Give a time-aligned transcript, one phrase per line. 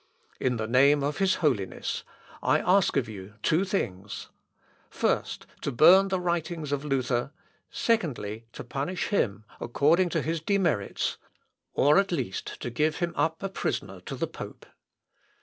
[0.39, 2.03] In the name of his Holiness,
[2.41, 4.29] I ask of you two things:
[4.89, 7.31] first, to burn the writings of Luther;
[7.69, 11.19] secondly, to punish him according to his demerits,
[11.75, 14.65] or at least to give him up a prisoner to the pope.